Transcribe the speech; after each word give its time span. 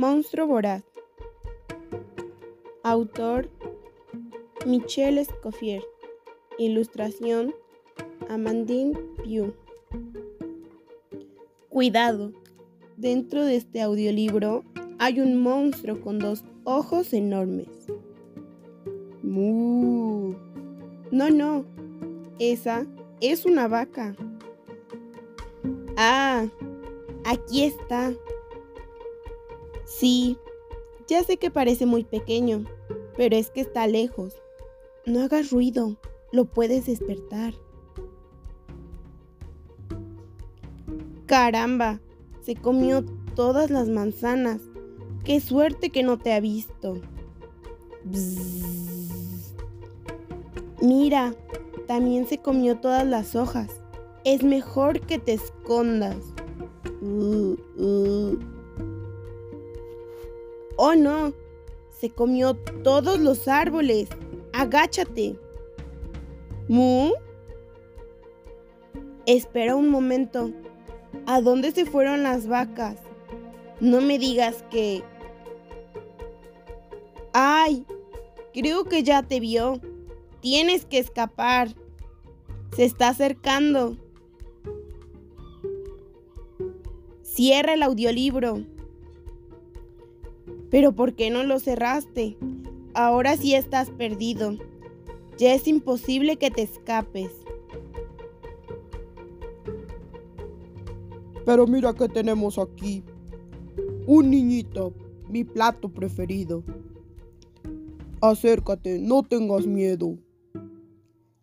Monstruo 0.00 0.46
Voraz. 0.46 0.82
Autor 2.82 3.50
Michelle 4.64 5.20
Escoffier. 5.20 5.82
Ilustración 6.56 7.54
Amandine 8.30 8.98
Pugh. 9.18 9.52
Cuidado. 11.68 12.32
Dentro 12.96 13.44
de 13.44 13.56
este 13.56 13.82
audiolibro 13.82 14.64
hay 14.98 15.20
un 15.20 15.38
monstruo 15.42 16.00
con 16.00 16.18
dos 16.18 16.44
ojos 16.64 17.12
enormes. 17.12 17.68
¡Mu! 19.22 20.32
No, 21.10 21.28
no. 21.28 21.66
Esa 22.38 22.86
es 23.20 23.44
una 23.44 23.68
vaca. 23.68 24.16
Ah, 25.98 26.46
aquí 27.26 27.64
está. 27.64 28.14
Sí, 29.90 30.38
ya 31.08 31.24
sé 31.24 31.36
que 31.36 31.50
parece 31.50 31.84
muy 31.84 32.04
pequeño, 32.04 32.64
pero 33.16 33.34
es 33.34 33.50
que 33.50 33.60
está 33.60 33.88
lejos. 33.88 34.36
No 35.04 35.20
hagas 35.20 35.50
ruido, 35.50 35.98
lo 36.30 36.44
puedes 36.44 36.86
despertar. 36.86 37.54
Caramba, 41.26 42.00
se 42.42 42.54
comió 42.54 43.04
todas 43.34 43.70
las 43.70 43.88
manzanas. 43.88 44.60
Qué 45.24 45.40
suerte 45.40 45.90
que 45.90 46.04
no 46.04 46.18
te 46.18 46.32
ha 46.32 46.40
visto. 46.40 47.00
Mira, 50.80 51.34
también 51.88 52.28
se 52.28 52.38
comió 52.38 52.78
todas 52.78 53.04
las 53.04 53.34
hojas. 53.34 53.68
Es 54.24 54.44
mejor 54.44 55.00
que 55.00 55.18
te 55.18 55.32
escondas. 55.32 56.16
Uh, 57.02 57.56
uh. 57.76 58.59
Oh 60.82 60.94
no, 60.94 61.34
se 61.90 62.08
comió 62.08 62.56
todos 62.56 63.18
los 63.20 63.48
árboles. 63.48 64.08
Agáchate. 64.54 65.38
¿Mu? 66.68 67.12
Espera 69.26 69.76
un 69.76 69.90
momento. 69.90 70.50
¿A 71.26 71.42
dónde 71.42 71.72
se 71.72 71.84
fueron 71.84 72.22
las 72.22 72.46
vacas? 72.46 72.96
No 73.78 74.00
me 74.00 74.18
digas 74.18 74.64
que... 74.70 75.02
¡Ay! 77.34 77.84
Creo 78.54 78.84
que 78.84 79.02
ya 79.02 79.22
te 79.22 79.38
vio. 79.38 79.82
Tienes 80.40 80.86
que 80.86 80.96
escapar. 80.96 81.74
Se 82.74 82.84
está 82.84 83.08
acercando. 83.08 83.98
Cierra 87.20 87.74
el 87.74 87.82
audiolibro. 87.82 88.64
Pero 90.70 90.92
¿por 90.92 91.14
qué 91.14 91.30
no 91.30 91.42
lo 91.42 91.58
cerraste? 91.58 92.36
Ahora 92.94 93.36
sí 93.36 93.54
estás 93.54 93.90
perdido. 93.90 94.56
Ya 95.38 95.54
es 95.54 95.66
imposible 95.66 96.36
que 96.36 96.50
te 96.50 96.62
escapes. 96.62 97.30
Pero 101.44 101.66
mira 101.66 101.94
que 101.94 102.08
tenemos 102.08 102.58
aquí. 102.58 103.02
Un 104.06 104.30
niñito, 104.30 104.92
mi 105.28 105.44
plato 105.44 105.88
preferido. 105.88 106.62
Acércate, 108.20 108.98
no 108.98 109.22
tengas 109.22 109.66
miedo. 109.66 110.18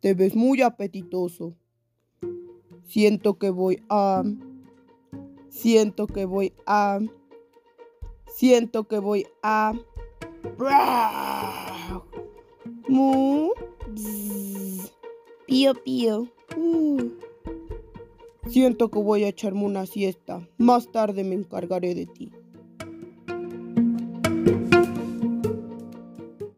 Te 0.00 0.14
ves 0.14 0.34
muy 0.34 0.62
apetitoso. 0.62 1.54
Siento 2.84 3.38
que 3.38 3.50
voy 3.50 3.82
a... 3.88 4.24
Siento 5.48 6.06
que 6.06 6.24
voy 6.24 6.52
a... 6.66 6.98
Siento 8.34 8.84
que 8.84 8.98
voy 8.98 9.26
a... 9.42 9.74
Mu. 12.88 13.50
Pío, 15.46 15.74
pío. 15.74 16.28
Siento 18.48 18.90
que 18.90 18.98
voy 18.98 19.24
a 19.24 19.28
echarme 19.28 19.64
una 19.64 19.86
siesta. 19.86 20.48
Más 20.58 20.90
tarde 20.90 21.24
me 21.24 21.34
encargaré 21.34 21.94
de 21.94 22.06
ti. 22.06 22.32